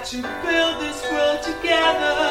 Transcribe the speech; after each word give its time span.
to 0.04 0.22
build 0.22 0.80
this 0.80 1.02
world 1.10 1.42
together, 1.42 2.29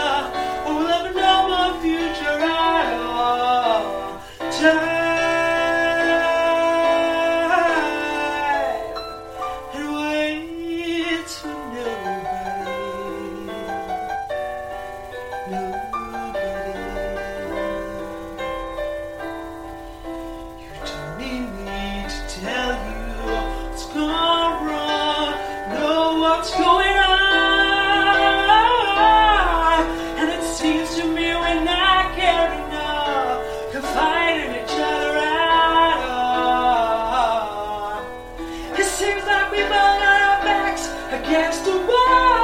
against 41.30 41.63
the 41.63 41.77
wall. 41.77 42.39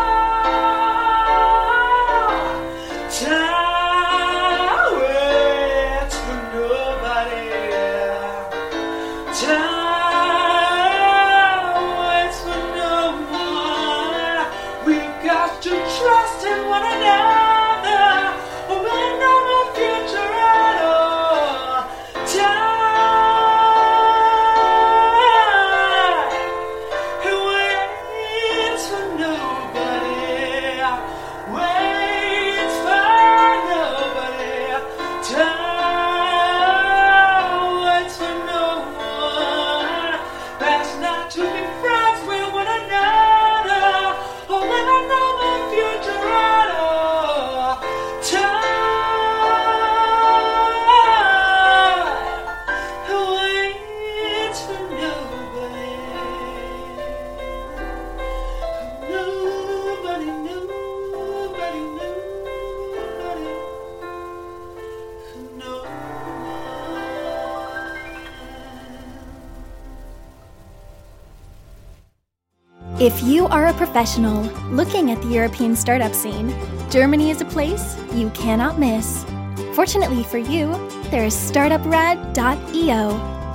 If 72.98 73.22
you 73.24 73.46
are 73.48 73.68
a 73.68 73.74
professional 73.74 74.44
looking 74.72 75.12
at 75.12 75.22
the 75.22 75.28
European 75.28 75.76
startup 75.76 76.14
scene, 76.14 76.56
Germany 76.90 77.30
is 77.30 77.42
a 77.42 77.46
place 77.46 77.98
you 78.14 78.30
cannot 78.30 78.80
miss. 78.80 79.26
Fortunately 79.74 80.24
for 80.24 80.38
you, 80.38 80.72
there 81.12 81.26
is 81.26 81.36
startuprad.io, 81.36 83.10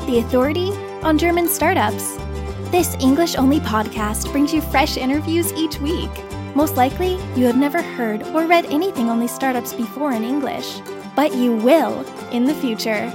the 0.07 0.19
authority 0.19 0.73
on 1.03 1.17
German 1.17 1.49
startups. 1.49 2.17
This 2.71 2.95
English 3.01 3.35
only 3.37 3.61
podcast 3.61 4.31
brings 4.31 4.53
you 4.53 4.61
fresh 4.61 4.99
interviews 4.99 5.55
each 5.55 5.81
week. 5.81 6.11
Most 6.55 6.77
likely, 6.77 7.15
you 7.35 7.47
have 7.47 7.57
never 7.57 7.81
heard 7.81 8.23
or 8.35 8.45
read 8.45 8.67
anything 8.67 9.09
on 9.09 9.21
these 9.21 9.35
startups 9.35 9.73
before 9.73 10.13
in 10.13 10.23
English, 10.23 10.83
but 11.17 11.35
you 11.35 11.57
will 11.57 12.05
in 12.31 12.45
the 12.45 12.55
future. 12.57 13.11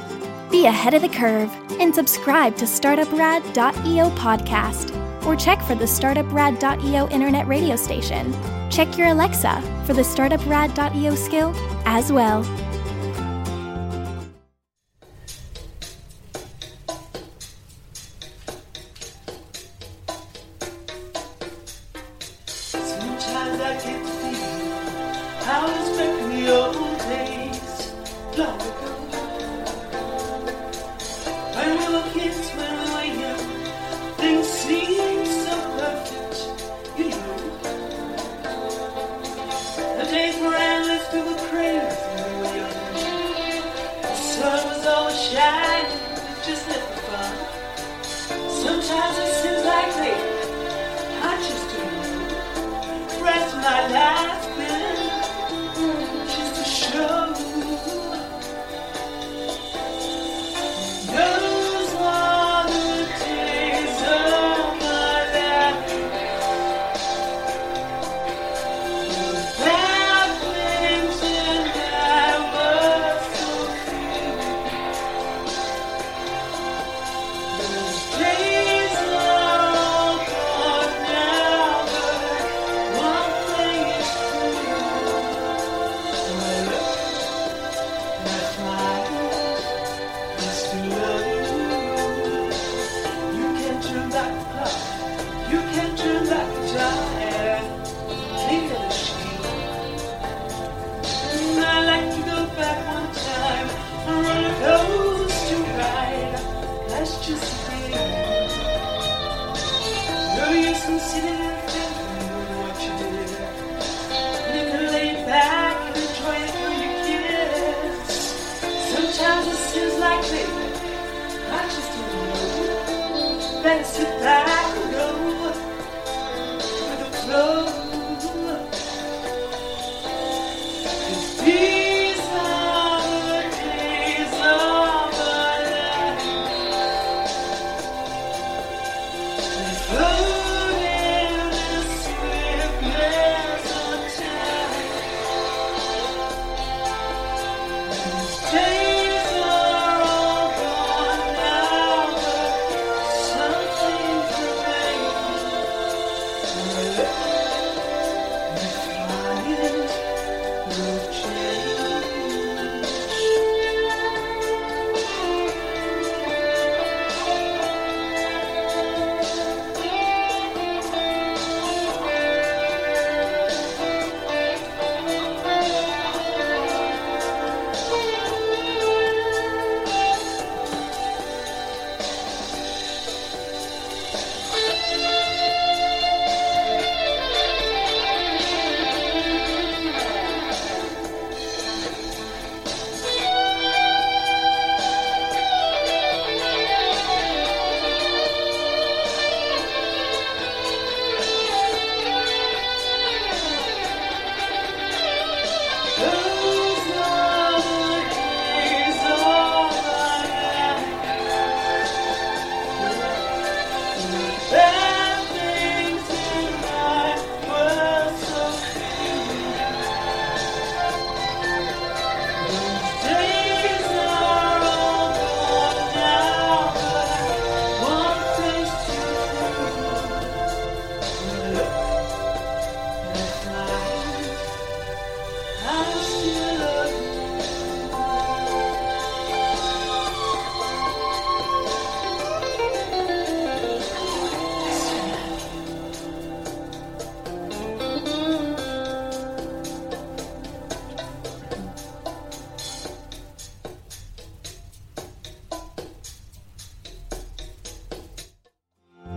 Be 0.49 0.65
ahead 0.65 0.95
of 0.95 1.03
the 1.03 1.09
curve 1.09 1.55
and 1.79 1.93
subscribe 1.93 2.55
to 2.55 2.65
startuprad.io 2.65 4.09
podcast 4.09 5.04
or 5.25 5.35
check 5.35 5.61
for 5.61 5.75
the 5.75 5.85
startuprad.io 5.85 7.09
internet 7.09 7.47
radio 7.47 7.75
station. 7.75 8.33
Check 8.69 8.97
your 8.97 9.07
Alexa 9.07 9.61
for 9.85 9.93
the 9.93 10.01
startuprad.io 10.01 11.15
skill 11.15 11.53
as 11.85 12.11
well. 12.11 12.43
Sometimes 22.47 23.61
I 23.61 23.73
get 23.83 24.03
the 24.03 24.11
feeling 24.11 24.71
I 25.47 25.61
was 25.63 25.97
back 25.97 26.84
just 46.45 46.67
fun. 47.07 47.35
Sometimes 48.63 49.17
it 49.17 49.33
seems 49.41 49.65
like 49.65 49.91
they 49.95 50.13
I 51.23 51.37
just 51.41 51.65
don't 51.73 53.23
rest 53.23 53.55
my 53.55 53.87
life 53.87 54.44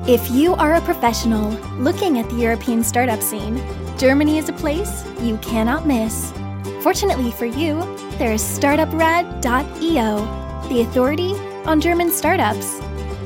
If 0.08 0.30
you 0.30 0.54
are 0.54 0.76
a 0.76 0.80
professional 0.80 1.50
looking 1.76 2.18
at 2.18 2.30
the 2.30 2.36
European 2.36 2.82
startup 2.82 3.20
scene, 3.20 3.62
Germany 3.98 4.38
is 4.38 4.48
a 4.48 4.54
place 4.54 5.04
you 5.20 5.36
cannot 5.42 5.86
miss. 5.86 6.32
Fortunately 6.80 7.30
for 7.30 7.44
you, 7.44 7.78
there 8.16 8.32
is 8.32 8.40
startuprad.io, 8.40 10.16
the 10.70 10.80
authority 10.80 11.34
on 11.66 11.78
German 11.82 12.10
startups. 12.10 12.78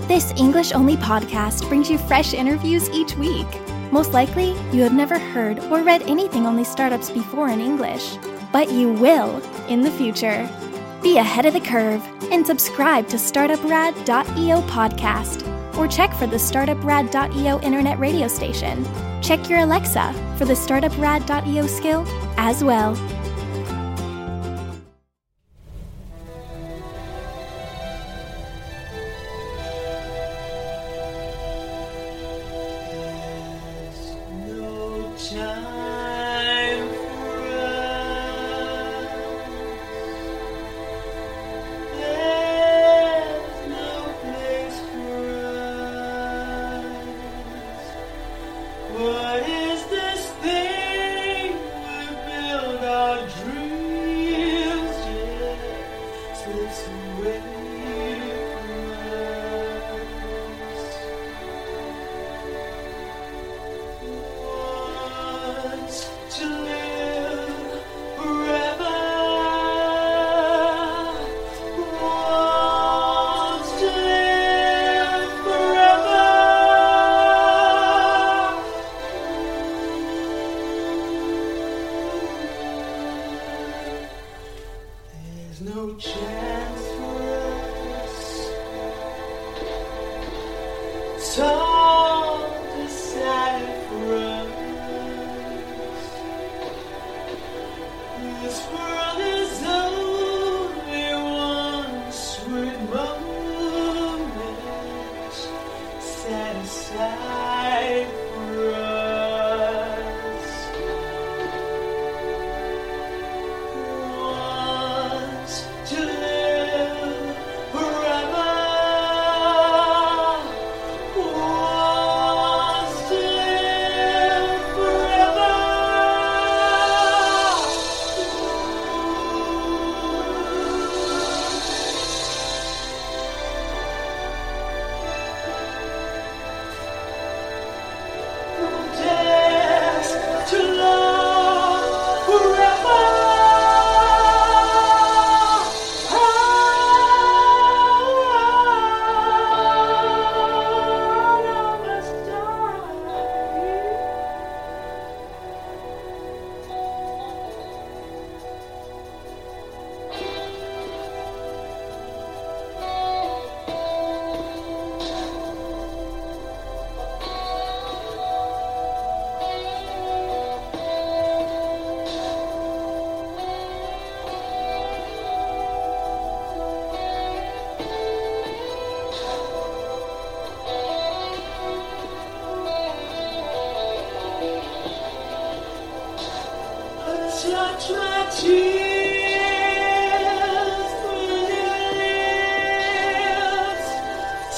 This 0.09 0.33
English 0.33 0.73
only 0.73 0.97
podcast 0.97 1.69
brings 1.69 1.89
you 1.89 1.99
fresh 1.99 2.35
interviews 2.35 2.91
each 2.91 3.15
week. 3.15 3.47
Most 3.93 4.13
likely, 4.13 4.57
you 4.73 4.83
have 4.83 4.93
never 4.93 5.21
heard 5.21 5.61
or 5.61 5.85
read 5.85 6.03
anything 6.03 6.47
on 6.47 6.57
these 6.57 6.69
startups 6.69 7.11
before 7.11 7.51
in 7.51 7.61
English, 7.61 8.17
but 8.51 8.73
you 8.73 8.93
will 8.93 9.41
in 9.69 9.83
the 9.83 9.91
future. 9.93 10.51
Be 11.01 11.19
ahead 11.19 11.47
of 11.47 11.55
the 11.55 11.61
curve 11.61 12.05
and 12.33 12.45
subscribe 12.45 13.07
to 13.11 13.19
startuprad.io 13.19 14.63
podcast 14.63 15.42
or 15.77 15.89
check 15.89 16.13
for 16.15 16.27
the 16.27 16.37
startuprad.io 16.37 17.61
internet 17.61 17.99
radio 17.99 18.29
station. 18.29 18.87
Check 19.23 19.49
your 19.49 19.61
Alexa 19.61 20.13
for 20.37 20.45
the 20.45 20.55
startuprad.io 20.55 21.67
skill 21.67 22.05
as 22.37 22.63
well. 22.65 23.22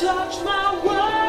touch 0.01 0.43
my 0.43 0.75
world. 0.85 1.24